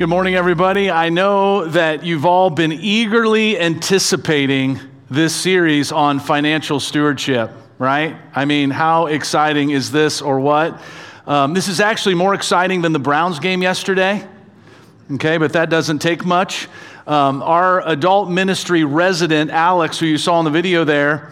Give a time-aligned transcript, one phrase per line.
[0.00, 0.90] Good morning, everybody.
[0.90, 4.80] I know that you've all been eagerly anticipating
[5.10, 8.16] this series on financial stewardship, right?
[8.34, 10.80] I mean, how exciting is this or what?
[11.26, 14.26] Um, this is actually more exciting than the Browns game yesterday,
[15.16, 16.66] okay, but that doesn't take much.
[17.06, 21.30] Um, our adult ministry resident, Alex, who you saw in the video there,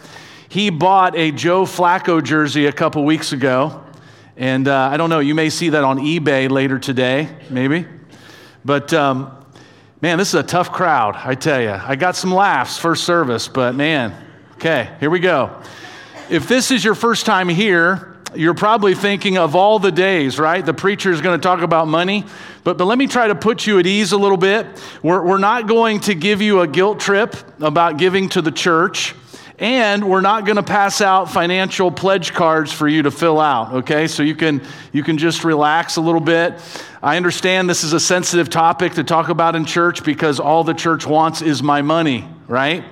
[0.50, 3.82] he bought a Joe Flacco jersey a couple weeks ago.
[4.36, 7.86] And uh, I don't know, you may see that on eBay later today, maybe.
[8.68, 9.34] But um,
[10.02, 11.70] man, this is a tough crowd, I tell you.
[11.70, 14.14] I got some laughs first service, but man,
[14.56, 15.62] okay, here we go.
[16.28, 20.62] If this is your first time here, you're probably thinking of all the days, right?
[20.64, 22.26] The preacher is going to talk about money.
[22.62, 24.66] But, but let me try to put you at ease a little bit.
[25.02, 29.14] We're, we're not going to give you a guilt trip about giving to the church.
[29.58, 33.72] And we're not going to pass out financial pledge cards for you to fill out,
[33.72, 34.06] okay?
[34.06, 34.62] So you can,
[34.92, 36.60] you can just relax a little bit.
[37.02, 40.74] I understand this is a sensitive topic to talk about in church because all the
[40.74, 42.84] church wants is my money, right?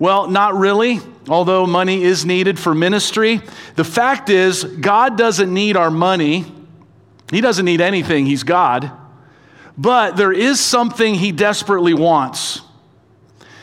[0.00, 3.40] Well, not really, although money is needed for ministry.
[3.76, 6.44] The fact is, God doesn't need our money,
[7.30, 8.90] He doesn't need anything, He's God.
[9.78, 12.60] But there is something He desperately wants,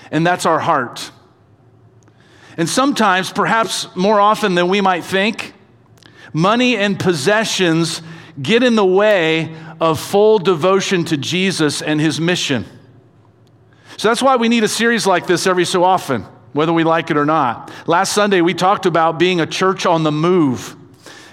[0.09, 1.11] and that's our heart.
[2.59, 5.53] And sometimes, perhaps more often than we might think,
[6.33, 8.01] money and possessions
[8.41, 12.65] get in the way of full devotion to Jesus and his mission.
[13.95, 17.09] So that's why we need a series like this every so often, whether we like
[17.09, 17.71] it or not.
[17.87, 20.75] Last Sunday, we talked about being a church on the move.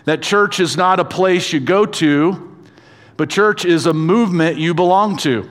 [0.04, 2.56] That church is not a place you go to,
[3.16, 5.50] but church is a movement you belong to.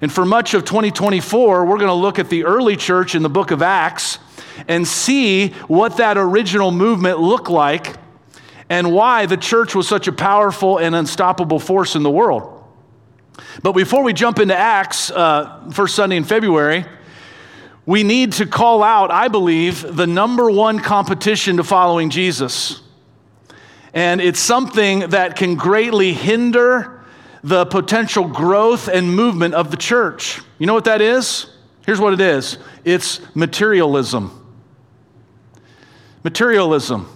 [0.00, 3.28] And for much of 2024, we're going to look at the early church in the
[3.28, 4.18] book of Acts
[4.68, 7.96] and see what that original movement looked like
[8.68, 12.56] and why the church was such a powerful and unstoppable force in the world.
[13.62, 16.84] But before we jump into Acts, uh, first Sunday in February,
[17.84, 22.82] we need to call out, I believe, the number one competition to following Jesus.
[23.92, 27.02] And it's something that can greatly hinder
[27.42, 30.40] the potential growth and movement of the church.
[30.58, 31.46] You know what that is?
[31.84, 34.36] Here's what it is it's materialism.
[36.22, 37.08] Materialism.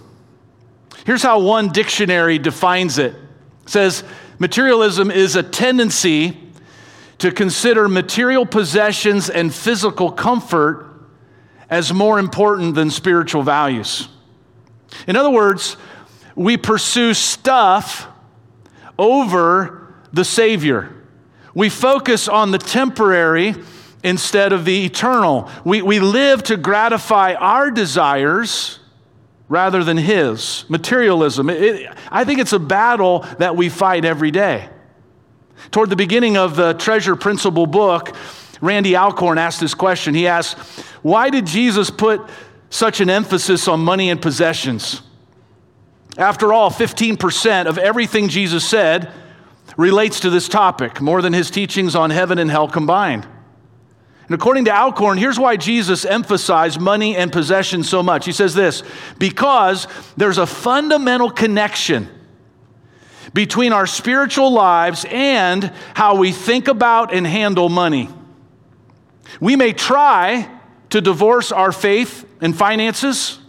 [1.05, 3.13] Here's how one dictionary defines it.
[3.13, 4.03] it says
[4.39, 6.37] materialism is a tendency
[7.19, 10.91] to consider material possessions and physical comfort
[11.69, 14.07] as more important than spiritual values.
[15.07, 15.77] In other words,
[16.35, 18.07] we pursue stuff
[18.97, 20.93] over the Savior.
[21.53, 23.55] We focus on the temporary
[24.03, 25.49] instead of the eternal.
[25.63, 28.79] We, we live to gratify our desires
[29.47, 30.65] rather than his.
[30.69, 31.49] Materialism.
[31.49, 34.69] It, I think it's a battle that we fight every day.
[35.71, 38.15] Toward the beginning of the Treasure Principle book,
[38.61, 40.15] Randy Alcorn asked this question.
[40.15, 40.57] He asked,
[41.01, 42.21] Why did Jesus put
[42.69, 45.01] such an emphasis on money and possessions?
[46.17, 49.11] After all, 15% of everything Jesus said
[49.77, 53.27] relates to this topic, more than his teachings on heaven and hell combined.
[54.27, 58.25] And according to Alcorn, here's why Jesus emphasized money and possession so much.
[58.25, 58.83] He says this
[59.19, 59.87] because
[60.17, 62.09] there's a fundamental connection
[63.33, 68.09] between our spiritual lives and how we think about and handle money.
[69.39, 70.49] We may try
[70.89, 73.39] to divorce our faith and finances,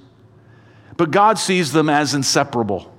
[0.96, 2.92] but God sees them as inseparable.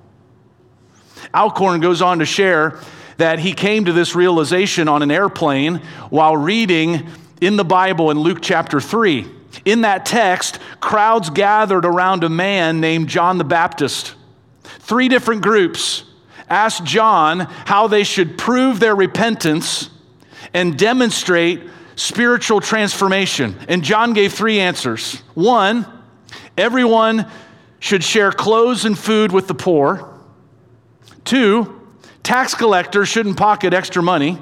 [1.34, 2.80] Alcorn goes on to share
[3.18, 5.76] that he came to this realization on an airplane
[6.08, 7.08] while reading
[7.40, 9.26] in the Bible in Luke chapter 3.
[9.64, 14.14] In that text, crowds gathered around a man named John the Baptist.
[14.62, 16.04] Three different groups
[16.48, 19.90] asked John how they should prove their repentance
[20.54, 21.62] and demonstrate
[21.96, 23.56] spiritual transformation.
[23.68, 25.16] And John gave three answers.
[25.34, 25.86] One,
[26.56, 27.30] everyone
[27.80, 30.18] should share clothes and food with the poor.
[31.24, 31.80] Two,
[32.22, 34.38] tax collectors shouldn't pocket extra money.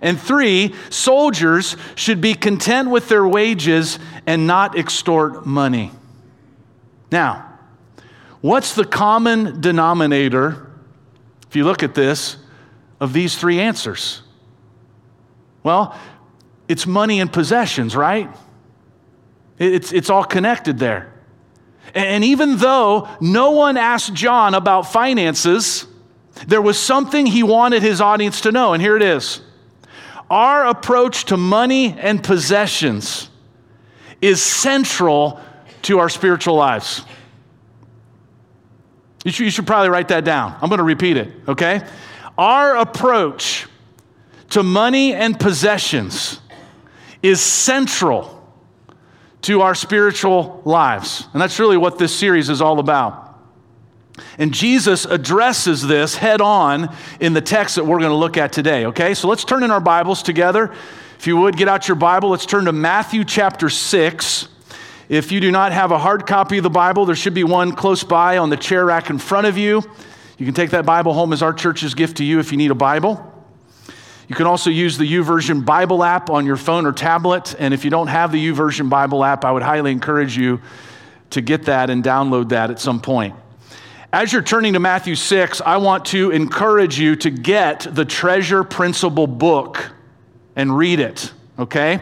[0.00, 5.90] And three, soldiers should be content with their wages and not extort money.
[7.10, 7.58] Now,
[8.40, 10.70] what's the common denominator,
[11.48, 12.36] if you look at this,
[13.00, 14.22] of these three answers?
[15.62, 15.98] Well,
[16.68, 18.34] it's money and possessions, right?
[19.58, 21.12] It's, it's all connected there.
[21.94, 25.86] And even though no one asked John about finances,
[26.46, 29.40] there was something he wanted his audience to know, and here it is.
[30.32, 33.28] Our approach to money and possessions
[34.22, 35.38] is central
[35.82, 37.02] to our spiritual lives.
[39.26, 40.56] You should, you should probably write that down.
[40.62, 41.86] I'm going to repeat it, okay?
[42.38, 43.66] Our approach
[44.50, 46.40] to money and possessions
[47.22, 48.42] is central
[49.42, 51.28] to our spiritual lives.
[51.34, 53.31] And that's really what this series is all about.
[54.38, 58.52] And Jesus addresses this head on in the text that we're going to look at
[58.52, 59.14] today, okay?
[59.14, 60.72] So let's turn in our Bibles together.
[61.18, 62.30] If you would, get out your Bible.
[62.30, 64.48] Let's turn to Matthew chapter 6.
[65.08, 67.72] If you do not have a hard copy of the Bible, there should be one
[67.72, 69.82] close by on the chair rack in front of you.
[70.38, 72.70] You can take that Bible home as our church's gift to you if you need
[72.70, 73.32] a Bible.
[74.28, 77.54] You can also use the YouVersion Bible app on your phone or tablet.
[77.58, 80.60] And if you don't have the YouVersion Bible app, I would highly encourage you
[81.30, 83.34] to get that and download that at some point.
[84.14, 88.62] As you're turning to Matthew 6, I want to encourage you to get the Treasure
[88.62, 89.90] Principle book
[90.54, 91.98] and read it, okay?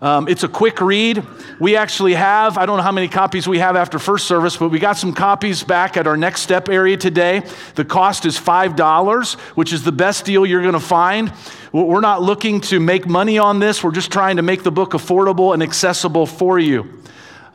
[0.00, 1.22] Um, it's a quick read.
[1.60, 4.70] We actually have, I don't know how many copies we have after first service, but
[4.70, 7.42] we got some copies back at our next step area today.
[7.74, 11.30] The cost is $5, which is the best deal you're going to find.
[11.72, 14.92] We're not looking to make money on this, we're just trying to make the book
[14.92, 17.03] affordable and accessible for you.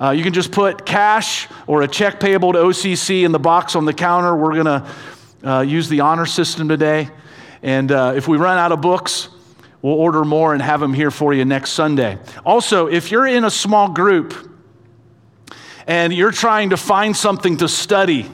[0.01, 3.75] Uh, you can just put cash or a check payable to OCC in the box
[3.75, 4.36] on the counter.
[4.36, 4.88] We're going to
[5.44, 7.10] uh, use the honor system today.
[7.62, 9.30] And uh, if we run out of books,
[9.81, 12.18] We'll order more and have them here for you next Sunday.
[12.46, 14.34] Also, if you're in a small group
[15.88, 18.30] and you're trying to find something to study,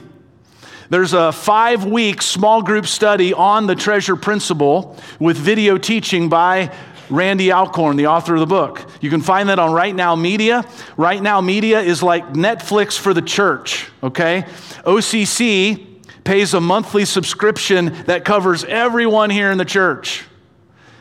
[0.90, 6.74] there's a five week small group study on the treasure principle with video teaching by
[7.10, 8.88] Randy Alcorn, the author of the book.
[9.00, 10.64] You can find that on Right Now Media.
[10.96, 14.42] Right Now Media is like Netflix for the church, okay?
[14.84, 15.86] OCC
[16.24, 20.24] pays a monthly subscription that covers everyone here in the church.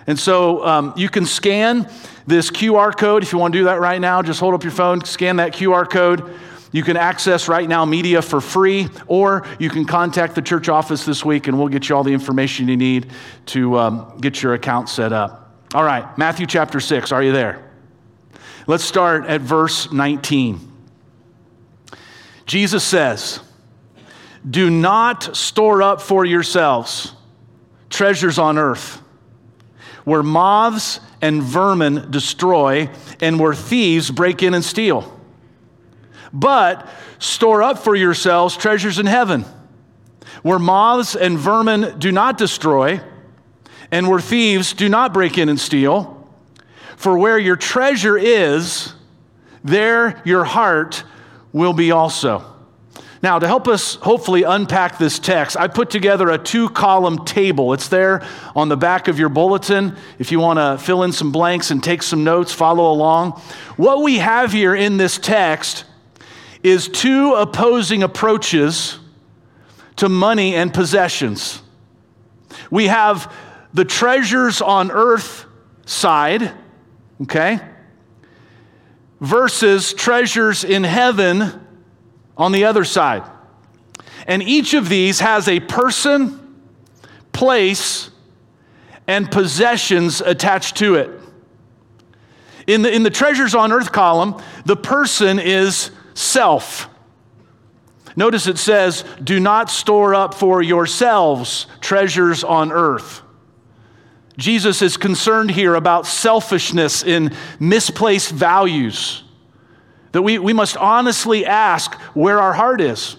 [0.07, 1.89] And so um, you can scan
[2.27, 3.23] this QR code.
[3.23, 5.53] If you want to do that right now, just hold up your phone, scan that
[5.53, 6.37] QR code.
[6.71, 11.05] You can access right now media for free, or you can contact the church office
[11.05, 13.11] this week and we'll get you all the information you need
[13.47, 15.44] to um, get your account set up.
[15.75, 17.11] All right, Matthew chapter 6.
[17.11, 17.61] Are you there?
[18.65, 20.71] Let's start at verse 19.
[22.45, 23.41] Jesus says,
[24.49, 27.11] Do not store up for yourselves
[27.89, 29.01] treasures on earth
[30.05, 32.89] where moths and vermin destroy,
[33.19, 35.19] and where thieves break in and steal.
[36.31, 36.87] But
[37.19, 39.43] store up for yourselves treasures in heaven,
[40.41, 43.01] where moths and vermin do not destroy,
[43.91, 46.11] and where thieves do not break in and steal.
[46.95, 48.93] For where your treasure is,
[49.63, 51.03] there your heart
[51.51, 52.55] will be also.
[53.23, 57.73] Now, to help us hopefully unpack this text, I put together a two column table.
[57.73, 58.23] It's there
[58.55, 59.95] on the back of your bulletin.
[60.19, 63.41] If you want to fill in some blanks and take some notes, follow along.
[63.77, 65.85] What we have here in this text
[66.61, 68.99] is two opposing approaches
[69.95, 71.61] to money and possessions.
[72.69, 73.33] We have
[73.75, 75.45] the treasures on earth
[75.85, 76.49] side,
[77.23, 77.59] okay,
[79.19, 81.61] versus treasures in heaven
[82.37, 83.29] on the other side.
[84.27, 86.55] And each of these has a person,
[87.33, 88.09] place,
[89.07, 91.11] and possessions attached to it.
[92.67, 96.87] In the, in the treasures on earth column, the person is self.
[98.15, 103.21] Notice it says, Do not store up for yourselves treasures on earth.
[104.37, 109.23] Jesus is concerned here about selfishness in misplaced values.
[110.11, 113.17] That we, we must honestly ask where our heart is.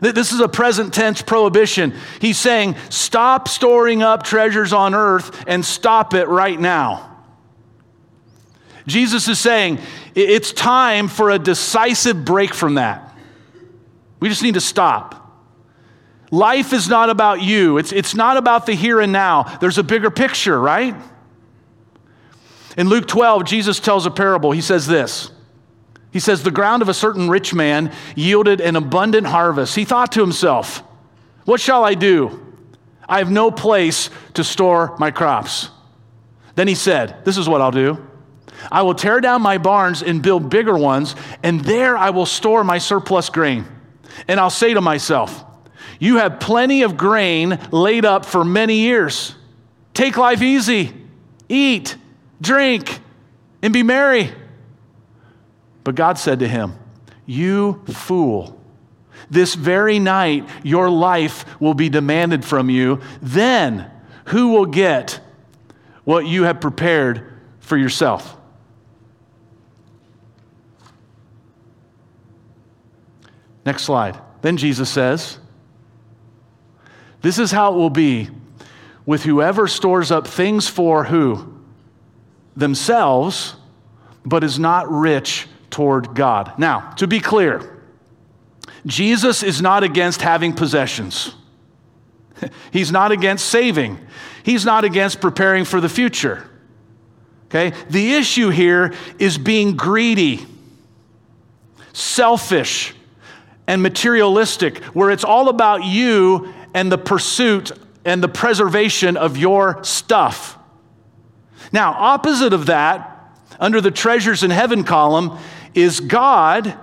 [0.00, 1.94] This is a present tense prohibition.
[2.20, 7.16] He's saying, stop storing up treasures on earth and stop it right now.
[8.86, 9.80] Jesus is saying,
[10.14, 13.16] it's time for a decisive break from that.
[14.20, 15.17] We just need to stop.
[16.30, 19.44] Life is not about you, it's, it's not about the here and now.
[19.60, 20.94] There's a bigger picture, right?
[22.76, 24.52] In Luke 12, Jesus tells a parable.
[24.52, 25.30] He says this.
[26.12, 29.74] He says, The ground of a certain rich man yielded an abundant harvest.
[29.74, 30.82] He thought to himself,
[31.44, 32.44] What shall I do?
[33.08, 35.70] I have no place to store my crops.
[36.54, 38.04] Then he said, This is what I'll do.
[38.70, 42.64] I will tear down my barns and build bigger ones, and there I will store
[42.64, 43.64] my surplus grain.
[44.26, 45.44] And I'll say to myself,
[45.98, 49.34] You have plenty of grain laid up for many years.
[49.94, 50.92] Take life easy,
[51.48, 51.96] eat,
[52.40, 53.00] drink,
[53.62, 54.30] and be merry.
[55.82, 56.74] But God said to him,
[57.26, 58.60] You fool,
[59.30, 63.00] this very night your life will be demanded from you.
[63.20, 63.90] Then
[64.26, 65.20] who will get
[66.04, 68.36] what you have prepared for yourself?
[73.66, 74.18] Next slide.
[74.40, 75.38] Then Jesus says,
[77.28, 78.30] This is how it will be
[79.04, 81.60] with whoever stores up things for who?
[82.56, 83.54] Themselves,
[84.24, 86.58] but is not rich toward God.
[86.58, 87.82] Now, to be clear,
[88.86, 91.34] Jesus is not against having possessions.
[92.72, 93.98] He's not against saving.
[94.42, 96.48] He's not against preparing for the future.
[97.48, 97.76] Okay?
[97.90, 100.46] The issue here is being greedy,
[101.92, 102.94] selfish,
[103.66, 107.72] and materialistic, where it's all about you and the pursuit
[108.04, 110.56] and the preservation of your stuff.
[111.72, 115.40] Now, opposite of that, under the treasures in heaven column,
[115.74, 116.78] is God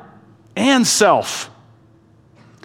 [0.54, 1.50] and self.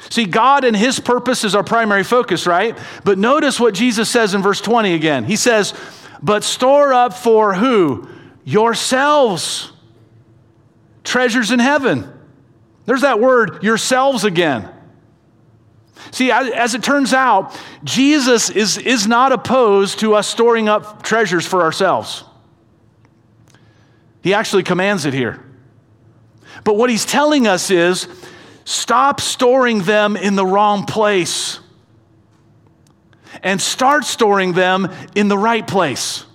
[0.09, 2.77] See, God and His purpose is our primary focus, right?
[3.05, 5.23] But notice what Jesus says in verse 20 again.
[5.23, 5.73] He says,
[6.21, 8.09] But store up for who?
[8.43, 9.71] Yourselves
[11.05, 12.13] treasures in heaven.
[12.87, 14.69] There's that word, yourselves again.
[16.11, 21.47] See, as it turns out, Jesus is, is not opposed to us storing up treasures
[21.47, 22.25] for ourselves.
[24.23, 25.45] He actually commands it here.
[26.65, 28.09] But what he's telling us is
[28.65, 31.61] stop storing them in the wrong place
[33.43, 36.27] and start storing them in the right place.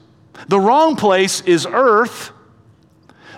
[0.47, 2.31] The wrong place is earth,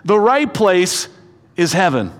[0.06, 1.10] the right place
[1.56, 2.14] is heaven.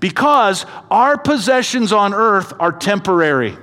[0.00, 3.56] Because our possessions on earth are temporary,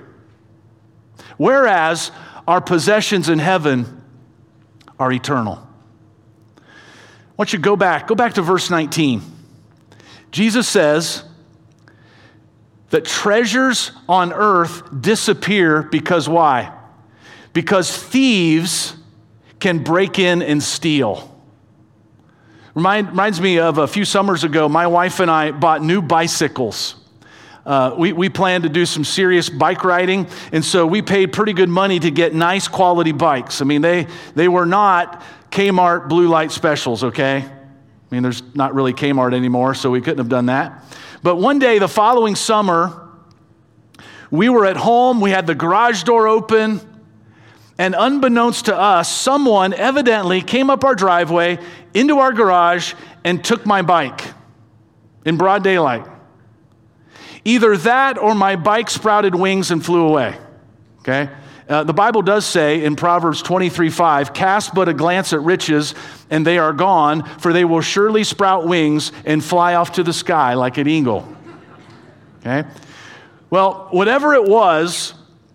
[1.38, 2.12] whereas
[2.48, 4.04] our possessions in heaven
[5.00, 5.66] are eternal.
[6.58, 6.62] I
[7.38, 9.22] want you to go back, go back to verse 19.
[10.32, 11.24] Jesus says
[12.90, 16.74] that treasures on earth disappear because why?
[17.54, 18.96] Because thieves
[19.60, 21.35] can break in and steal.
[22.76, 26.96] Remind, reminds me of a few summers ago, my wife and I bought new bicycles.
[27.66, 31.54] Uh, we, we planned to do some serious bike riding, and so we paid pretty
[31.54, 33.62] good money to get nice quality bikes.
[33.62, 37.38] I mean, they, they were not Kmart blue light specials, okay?
[37.38, 40.84] I mean, there's not really Kmart anymore, so we couldn't have done that.
[41.24, 43.10] But one day, the following summer,
[44.30, 46.82] we were at home, we had the garage door open,
[47.78, 51.60] and unbeknownst to us, someone evidently came up our driveway
[51.94, 54.22] into our garage and took my bike
[55.26, 56.06] in broad daylight.
[57.44, 60.38] Either that or my bike sprouted wings and flew away.
[61.00, 61.30] Okay?
[61.68, 65.96] Uh, the Bible does say in Proverbs 23 5, cast but a glance at riches,
[66.30, 70.14] and they are gone, for they will surely sprout wings and fly off to the
[70.14, 71.28] sky like an eagle.
[72.40, 72.68] Okay?
[73.50, 75.14] Well, whatever it was,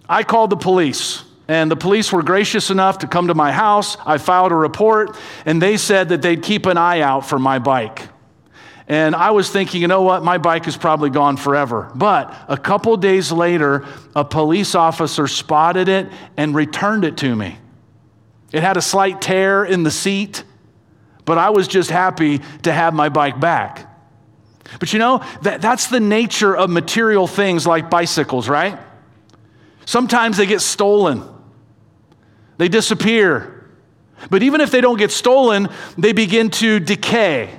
[0.09, 1.25] I called the police.
[1.51, 3.97] And the police were gracious enough to come to my house.
[4.07, 7.59] I filed a report, and they said that they'd keep an eye out for my
[7.59, 8.07] bike.
[8.87, 11.91] And I was thinking, you know what, my bike is probably gone forever.
[11.93, 17.59] But a couple days later, a police officer spotted it and returned it to me.
[18.53, 20.45] It had a slight tear in the seat,
[21.25, 23.93] but I was just happy to have my bike back.
[24.79, 28.79] But you know, that, that's the nature of material things like bicycles, right?
[29.85, 31.25] Sometimes they get stolen,
[32.61, 33.65] they disappear.
[34.29, 37.59] But even if they don't get stolen, they begin to decay.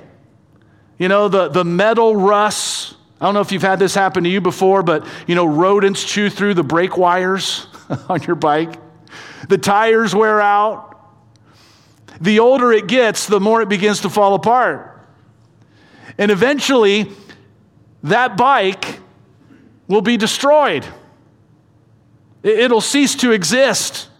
[0.96, 2.94] You know, the, the metal rusts.
[3.20, 6.04] I don't know if you've had this happen to you before, but you know, rodents
[6.04, 7.66] chew through the brake wires
[8.08, 8.76] on your bike.
[9.48, 10.96] The tires wear out.
[12.20, 15.04] The older it gets, the more it begins to fall apart.
[16.16, 17.10] And eventually,
[18.04, 19.00] that bike
[19.88, 20.86] will be destroyed.
[22.44, 24.10] It'll cease to exist.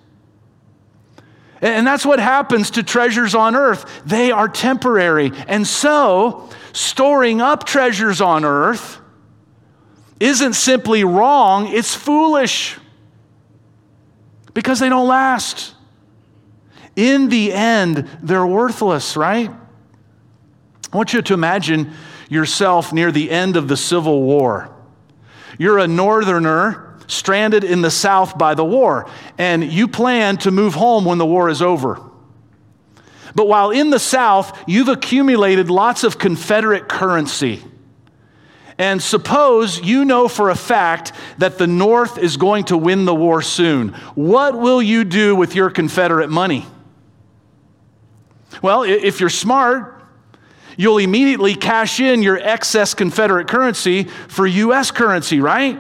[1.62, 4.02] And that's what happens to treasures on earth.
[4.04, 5.30] They are temporary.
[5.46, 8.98] And so, storing up treasures on earth
[10.18, 12.78] isn't simply wrong, it's foolish
[14.54, 15.74] because they don't last.
[16.96, 19.50] In the end, they're worthless, right?
[20.92, 21.92] I want you to imagine
[22.28, 24.74] yourself near the end of the Civil War.
[25.58, 30.74] You're a northerner stranded in the South by the war, and you plan to move
[30.74, 32.00] home when the war is over.
[33.34, 37.62] But while in the South, you've accumulated lots of Confederate currency.
[38.78, 43.14] And suppose you know for a fact that the North is going to win the
[43.14, 43.90] war soon.
[44.14, 46.66] What will you do with your Confederate money?
[48.60, 50.02] Well, if you're smart,
[50.76, 54.90] you'll immediately cash in your excess Confederate currency for U.S.
[54.90, 55.78] currency, right?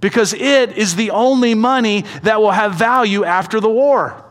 [0.00, 4.24] Because it is the only money that will have value after the war.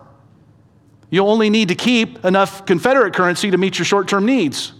[1.09, 4.73] You'll only need to keep enough Confederate currency to meet your short term needs.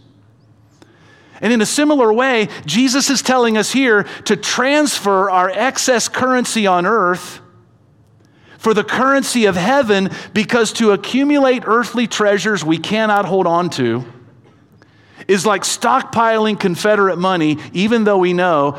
[1.42, 6.68] And in a similar way, Jesus is telling us here to transfer our excess currency
[6.68, 7.40] on earth
[8.58, 14.04] for the currency of heaven because to accumulate earthly treasures we cannot hold on to
[15.30, 18.78] is like stockpiling Confederate money, even though we know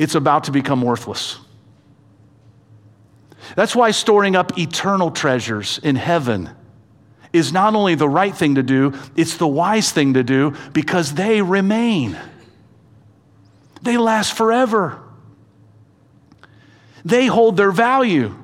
[0.00, 1.38] it's about to become worthless.
[3.54, 6.48] That's why storing up eternal treasures in heaven
[7.34, 11.12] is not only the right thing to do, it's the wise thing to do because
[11.12, 12.18] they remain.
[13.82, 15.02] They last forever.
[17.04, 18.34] They hold their value.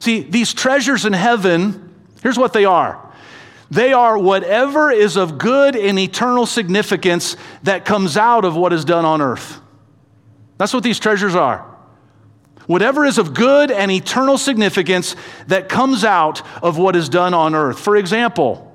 [0.00, 3.10] See, these treasures in heaven, here's what they are
[3.70, 8.84] they are whatever is of good and eternal significance that comes out of what is
[8.84, 9.60] done on earth.
[10.60, 11.64] That's what these treasures are.
[12.66, 17.54] Whatever is of good and eternal significance that comes out of what is done on
[17.54, 17.80] earth.
[17.80, 18.70] For example,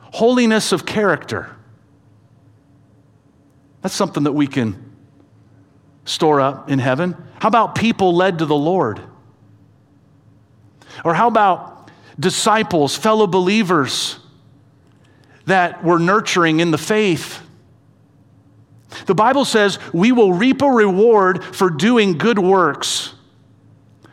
[0.00, 1.54] holiness of character.
[3.82, 4.96] That's something that we can
[6.06, 7.14] store up in heaven.
[7.40, 9.02] How about people led to the Lord?
[11.04, 14.18] Or how about disciples, fellow believers
[15.44, 17.42] that we're nurturing in the faith?
[19.06, 23.14] The Bible says we will reap a reward for doing good works,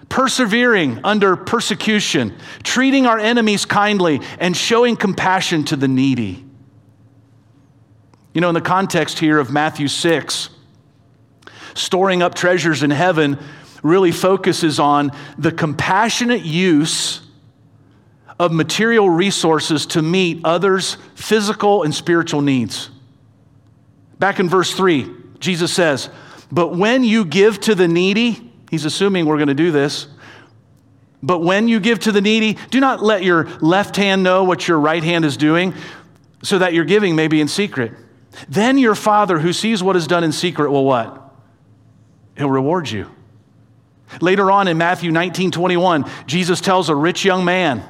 [0.09, 6.45] persevering under persecution, treating our enemies kindly, and showing compassion to the needy.
[8.33, 10.49] You know, in the context here of Matthew 6,
[11.73, 13.39] storing up treasures in heaven
[13.83, 17.21] really focuses on the compassionate use
[18.39, 22.89] of material resources to meet others' physical and spiritual needs.
[24.19, 25.09] Back in verse 3,
[25.39, 26.09] Jesus says,
[26.51, 30.07] But when you give to the needy, he's assuming we're going to do this.
[31.21, 34.67] But when you give to the needy, do not let your left hand know what
[34.67, 35.73] your right hand is doing,
[36.43, 37.93] so that your giving may be in secret.
[38.47, 41.33] Then your Father who sees what is done in secret will what?
[42.37, 43.09] He'll reward you.
[44.21, 47.83] Later on in Matthew 19 21, Jesus tells a rich young man,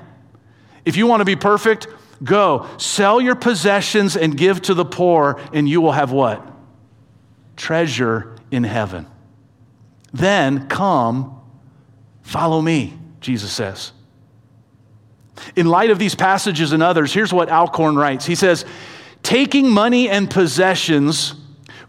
[0.85, 1.87] If you want to be perfect,
[2.23, 6.45] go sell your possessions and give to the poor, and you will have what?
[7.55, 9.07] Treasure in heaven.
[10.13, 11.41] Then come,
[12.21, 13.91] follow me, Jesus says.
[15.55, 18.25] In light of these passages and others, here's what Alcorn writes.
[18.25, 18.65] He says,
[19.21, 21.35] Taking money and possessions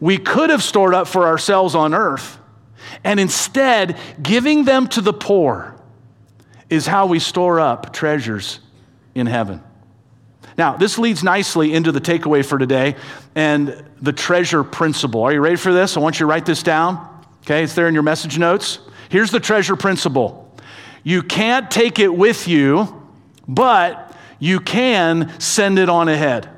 [0.00, 2.38] we could have stored up for ourselves on earth
[3.04, 5.74] and instead giving them to the poor
[6.70, 8.60] is how we store up treasures
[9.14, 9.62] in heaven.
[10.58, 12.96] Now, this leads nicely into the takeaway for today
[13.36, 15.22] and the treasure principle.
[15.22, 15.96] Are you ready for this?
[15.96, 17.24] I want you to write this down.
[17.42, 18.80] Okay, it's there in your message notes.
[19.08, 20.44] Here's the treasure principle
[21.04, 23.02] you can't take it with you,
[23.46, 26.50] but you can send it on ahead.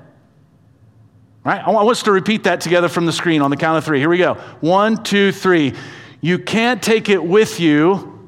[1.44, 1.62] Right?
[1.62, 3.98] I want us to repeat that together from the screen on the count of three.
[3.98, 4.34] Here we go.
[4.60, 5.74] One, two, three.
[6.22, 8.18] You can't take it with you.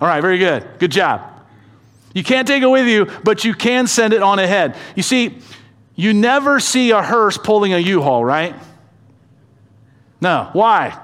[0.00, 0.66] All right, very good.
[0.78, 1.33] Good job.
[2.14, 4.76] You can't take it with you, but you can send it on ahead.
[4.94, 5.38] You see,
[5.96, 8.54] you never see a hearse pulling a U haul, right?
[10.20, 10.48] No.
[10.52, 10.98] Why?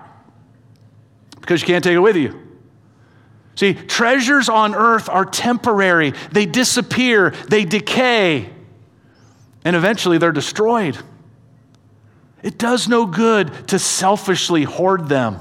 [1.41, 2.41] Because you can't take it with you.
[3.57, 8.49] See, treasures on earth are temporary, they disappear, they decay,
[9.65, 10.97] and eventually they're destroyed.
[12.43, 15.41] It does no good to selfishly hoard them.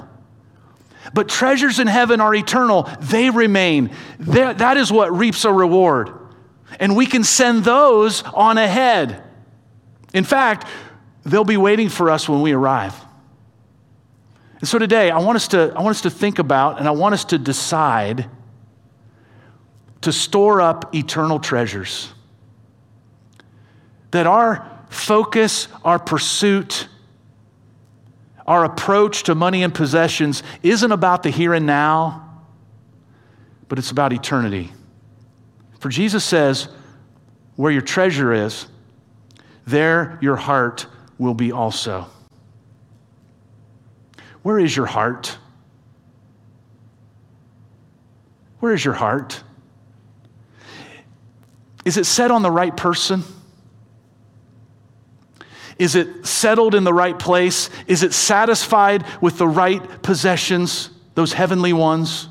[1.14, 3.92] But treasures in heaven are eternal, they remain.
[4.20, 6.12] That is what reaps a reward.
[6.80, 9.24] And we can send those on ahead.
[10.14, 10.68] In fact,
[11.24, 12.96] they'll be waiting for us when we arrive.
[14.60, 16.92] And so today, I want us to, I want us to think about and I
[16.92, 18.30] want us to decide
[20.02, 22.12] to store up eternal treasures.
[24.12, 26.88] That our focus, our pursuit,
[28.50, 32.44] our approach to money and possessions isn't about the here and now,
[33.68, 34.72] but it's about eternity.
[35.80, 36.68] For Jesus says,
[37.56, 38.66] where your treasure is,
[39.68, 40.88] there your heart
[41.20, 42.08] will be also.
[44.42, 45.38] Where is your heart?
[48.62, 49.44] Where is your heart?
[51.86, 53.24] Is it set on the right person?
[55.80, 57.70] Is it settled in the right place?
[57.88, 62.28] Is it satisfied with the right possessions, those heavenly ones?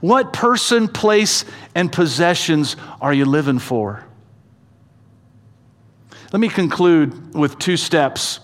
[0.00, 4.04] What person, place, and possessions are you living for?
[6.32, 8.40] Let me conclude with two steps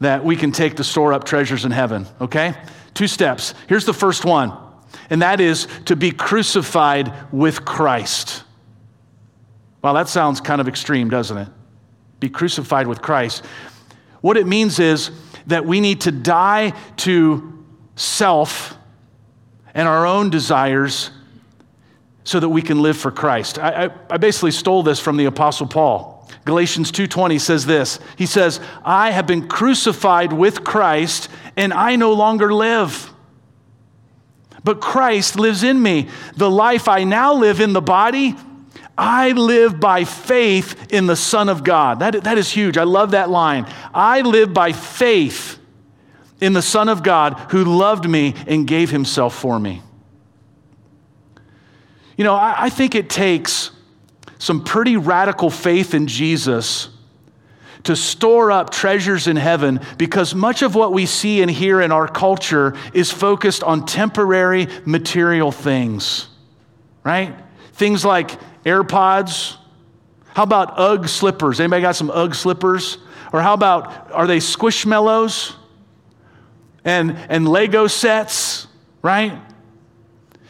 [0.00, 2.54] that we can take to store up treasures in heaven, okay?
[2.92, 3.54] Two steps.
[3.68, 4.52] Here's the first one,
[5.10, 8.42] and that is to be crucified with Christ.
[9.80, 11.48] Well, that sounds kind of extreme, doesn't it?
[12.20, 13.44] Be crucified with Christ.
[14.20, 15.10] What it means is
[15.46, 17.64] that we need to die to
[17.96, 18.76] self
[19.74, 21.10] and our own desires
[22.24, 23.58] so that we can live for Christ.
[23.58, 26.28] I, I, I basically stole this from the Apostle Paul.
[26.44, 27.98] Galatians 2:20 says this.
[28.16, 33.12] He says, "I have been crucified with Christ, and I no longer live.
[34.64, 36.08] But Christ lives in me.
[36.36, 38.36] The life I now live in the body,
[38.98, 42.76] I live by faith in the Son of God." That, that is huge.
[42.76, 43.66] I love that line.
[43.94, 45.58] I live by faith
[46.40, 49.82] in the Son of God who loved me and gave himself for me.
[52.16, 53.70] You know, I, I think it takes
[54.38, 56.90] some pretty radical faith in Jesus
[57.84, 61.92] to store up treasures in heaven because much of what we see and hear in
[61.92, 66.28] our culture is focused on temporary material things,
[67.04, 67.34] right?
[67.72, 68.32] Things like
[68.68, 69.56] AirPods.
[70.34, 71.60] How about Ugg slippers?
[71.60, 72.98] Anybody got some Ugg slippers?
[73.32, 75.54] Or how about, are they Squishmallows
[76.84, 78.66] and, and Lego sets,
[79.02, 79.38] right?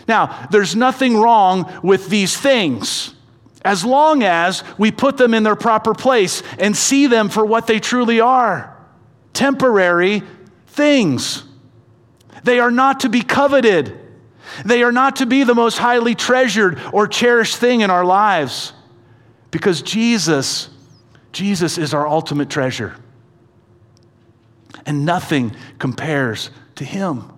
[0.07, 3.14] Now, there's nothing wrong with these things
[3.62, 7.66] as long as we put them in their proper place and see them for what
[7.66, 8.74] they truly are
[9.35, 10.22] temporary
[10.66, 11.44] things.
[12.42, 13.96] They are not to be coveted,
[14.64, 18.72] they are not to be the most highly treasured or cherished thing in our lives
[19.50, 20.68] because Jesus,
[21.32, 22.96] Jesus is our ultimate treasure.
[24.87, 27.32] And nothing compares to him.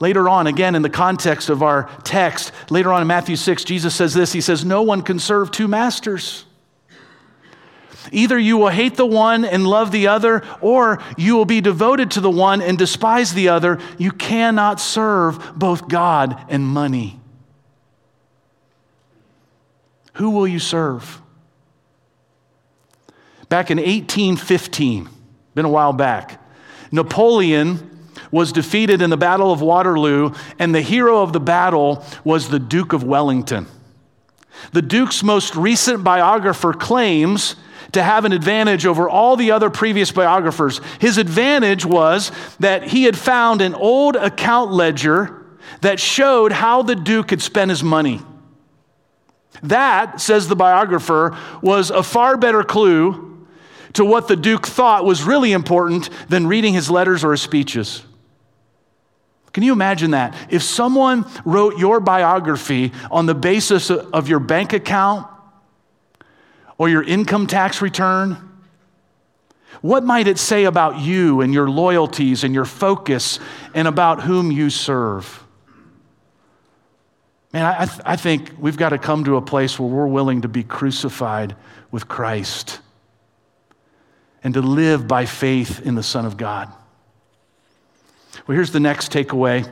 [0.00, 3.94] Later on, again, in the context of our text, later on in Matthew 6, Jesus
[3.94, 6.44] says this He says, No one can serve two masters.
[8.12, 12.10] Either you will hate the one and love the other, or you will be devoted
[12.12, 13.78] to the one and despise the other.
[13.98, 17.18] You cannot serve both God and money.
[20.14, 21.20] Who will you serve?
[23.48, 25.08] Back in 1815,
[25.54, 26.40] been a while back,
[26.90, 27.84] Napoleon
[28.30, 32.58] was defeated in the Battle of Waterloo, and the hero of the battle was the
[32.58, 33.66] Duke of Wellington.
[34.72, 37.56] The Duke's most recent biographer claims
[37.92, 40.80] to have an advantage over all the other previous biographers.
[41.00, 45.46] His advantage was that he had found an old account ledger
[45.80, 48.20] that showed how the Duke had spent his money.
[49.62, 53.46] That, says the biographer, was a far better clue
[53.94, 58.04] to what the Duke thought was really important than reading his letters or his speeches.
[59.52, 60.36] Can you imagine that?
[60.50, 65.26] If someone wrote your biography on the basis of your bank account
[66.78, 68.48] or your income tax return,
[69.80, 73.38] what might it say about you and your loyalties and your focus
[73.74, 75.44] and about whom you serve?
[77.52, 80.42] Man, I, th- I think we've got to come to a place where we're willing
[80.42, 81.56] to be crucified
[81.90, 82.80] with Christ
[84.44, 86.72] and to live by faith in the Son of God.
[88.46, 89.68] Well, here's the next takeaway,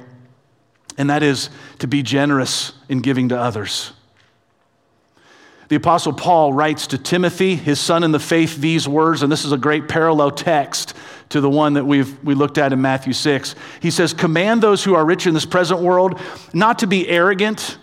[0.99, 3.92] and that is to be generous in giving to others.
[5.68, 9.44] The Apostle Paul writes to Timothy, his son in the faith, these words, and this
[9.44, 10.94] is a great parallel text
[11.31, 13.57] to the one that we've we looked at in Matthew 6.
[13.81, 16.20] He says, Command those who are rich in this present world
[16.52, 17.79] not to be arrogant,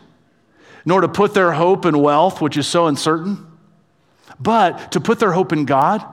[0.85, 3.45] nor to put their hope in wealth, which is so uncertain,
[4.39, 6.05] but to put their hope in God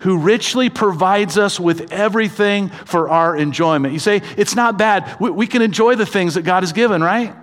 [0.00, 3.94] who richly provides us with everything for our enjoyment.
[3.94, 5.16] You say, it's not bad.
[5.20, 7.34] We, we, can enjoy the things that God has given, right?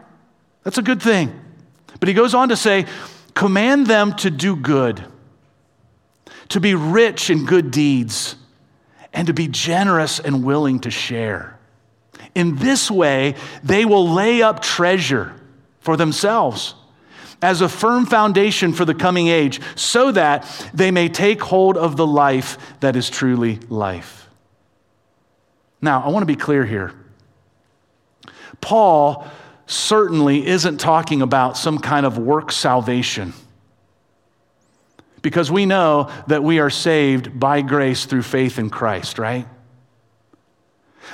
[0.64, 1.40] That's a good thing.
[2.00, 2.86] But he goes on to say,
[3.34, 5.04] command them to do good,
[6.50, 8.36] to be rich in good deeds,
[9.14, 11.60] and to be generous and willing to share.
[12.36, 15.34] In this way, they will lay up treasure
[15.80, 16.76] for themselves
[17.42, 21.98] as a firm foundation for the coming age, so that they may take hold of
[21.98, 24.30] the life that is truly life.
[25.82, 26.94] Now, I want to be clear here.
[28.62, 29.28] Paul
[29.74, 33.34] certainly isn't talking about some kind of work salvation.
[35.22, 39.48] Because we know that we are saved by grace through faith in Christ, right?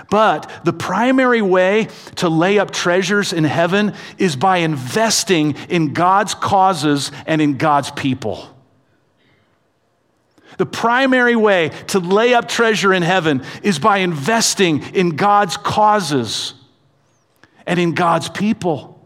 [0.09, 6.33] But the primary way to lay up treasures in heaven is by investing in God's
[6.33, 8.55] causes and in God's people.
[10.57, 16.53] The primary way to lay up treasure in heaven is by investing in God's causes
[17.69, 18.99] and in God's people.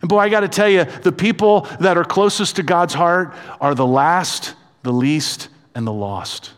[0.00, 3.36] And boy, I got to tell you, the people that are closest to God's heart
[3.60, 6.50] are the last, the least, and the lost.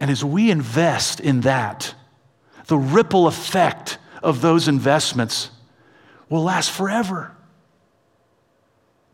[0.00, 1.94] And as we invest in that,
[2.66, 5.50] the ripple effect of those investments
[6.28, 7.36] will last forever.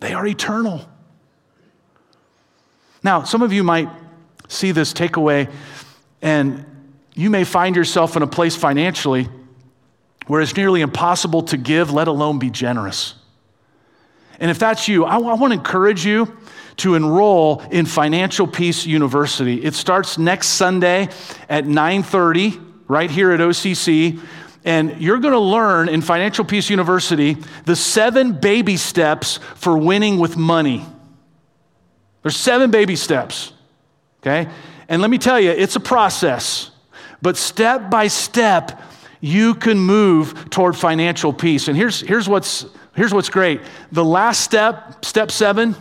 [0.01, 0.89] They are eternal.
[3.03, 3.91] Now, some of you might
[4.49, 5.53] see this takeaway
[6.21, 6.65] And
[7.19, 9.29] you may find yourself in a place financially
[10.29, 13.15] where it's nearly impossible to give, let alone be generous.
[14.39, 16.37] And if that's you, I, I want to encourage you
[16.77, 19.65] to enroll in Financial Peace University.
[19.65, 21.09] It starts next Sunday
[21.49, 24.21] at 9:30 right here at OCC.
[24.65, 30.21] And you're going to learn in Financial Peace University the seven baby steps for winning
[30.21, 30.87] with money.
[32.23, 33.53] There's seven baby steps,
[34.23, 34.49] okay?
[34.89, 36.71] And let me tell you, it's a process,
[37.23, 38.83] but step by step,
[39.21, 41.69] you can move toward financial peace.
[41.69, 45.75] And here's, here's, what's, here's what's great the last step, step seven,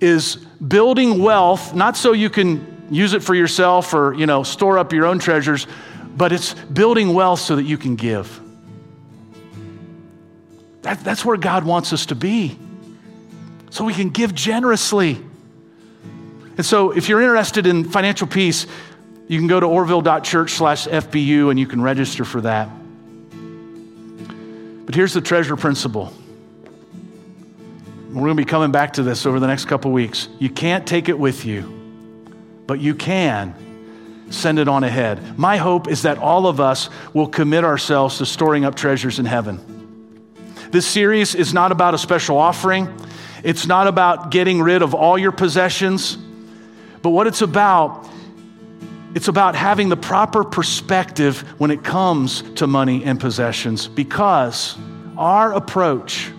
[0.00, 4.78] is building wealth, not so you can use it for yourself or, you know, store
[4.78, 5.66] up your own treasures,
[6.16, 8.40] but it's building wealth so that you can give.
[10.82, 12.58] That, that's where God wants us to be,
[13.70, 15.18] so we can give generously.
[16.56, 18.66] And so, if you're interested in financial peace,
[19.26, 22.68] you can go to orville.church slash FPU and you can register for that.
[24.86, 26.12] But here's the treasure principle
[28.08, 30.28] we're going to be coming back to this over the next couple weeks.
[30.38, 31.62] You can't take it with you,
[32.64, 33.56] but you can
[34.30, 35.36] send it on ahead.
[35.36, 39.24] My hope is that all of us will commit ourselves to storing up treasures in
[39.24, 39.58] heaven.
[40.70, 42.88] This series is not about a special offering,
[43.42, 46.16] it's not about getting rid of all your possessions,
[47.02, 48.08] but what it's about.
[49.14, 54.76] It's about having the proper perspective when it comes to money and possessions because
[55.16, 56.30] our approach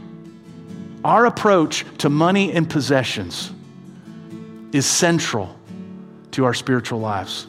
[1.05, 3.51] our approach to money and possessions
[4.71, 5.55] is central
[6.31, 7.45] to our spiritual lives.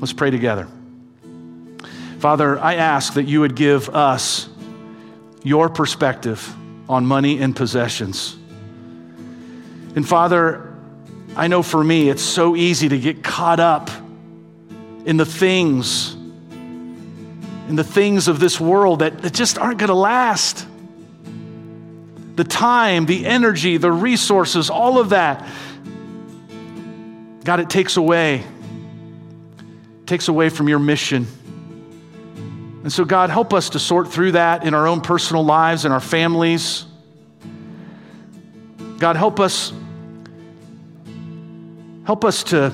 [0.00, 0.68] Let's pray together.
[2.18, 4.50] Father, I ask that you would give us
[5.44, 6.54] your perspective
[6.90, 8.36] on money and possessions.
[9.94, 10.65] And Father,
[11.36, 13.90] I know for me it's so easy to get caught up
[15.04, 19.94] in the things, in the things of this world that, that just aren't going to
[19.94, 20.66] last
[22.36, 25.46] the time, the energy, the resources, all of that.
[27.44, 28.44] God, it takes away,
[30.04, 31.26] takes away from your mission.
[32.82, 35.94] And so, God, help us to sort through that in our own personal lives and
[35.94, 36.84] our families.
[38.98, 39.72] God, help us,
[42.06, 42.72] help us to,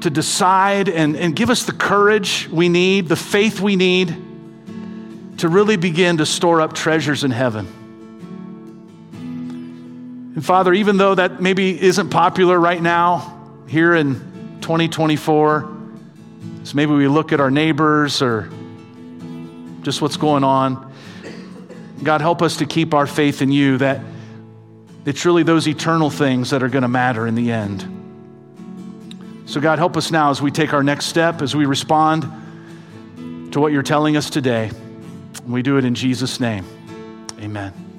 [0.00, 4.14] to decide and, and give us the courage we need, the faith we need
[5.38, 7.66] to really begin to store up treasures in heaven.
[10.36, 14.14] And Father, even though that maybe isn't popular right now here in
[14.60, 15.76] 2024,
[16.62, 18.48] so maybe we look at our neighbors or
[19.82, 20.92] just what's going on.
[22.04, 24.00] God, help us to keep our faith in you that
[25.04, 27.90] it's really those eternal things that are going to matter in the end.
[29.46, 32.22] So, God, help us now as we take our next step, as we respond
[33.52, 34.70] to what you're telling us today.
[35.46, 36.64] We do it in Jesus' name.
[37.40, 37.93] Amen.